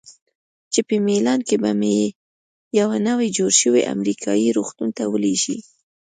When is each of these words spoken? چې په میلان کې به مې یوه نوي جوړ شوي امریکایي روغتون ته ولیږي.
چې 0.73 0.79
په 0.87 0.95
میلان 1.07 1.39
کې 1.47 1.55
به 1.63 1.71
مې 1.79 1.95
یوه 2.79 2.97
نوي 3.07 3.27
جوړ 3.37 3.51
شوي 3.61 3.81
امریکایي 3.93 4.49
روغتون 4.57 4.89
ته 4.97 5.03
ولیږي. 5.11 5.57